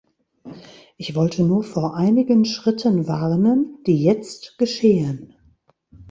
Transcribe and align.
Ich 0.97 1.13
wollte 1.13 1.43
nur 1.43 1.63
vor 1.63 1.95
einigen 1.95 2.43
Schritten 2.45 3.07
warnen, 3.07 3.77
die 3.85 4.01
jetzt 4.01 4.57
geschehen. 4.57 5.35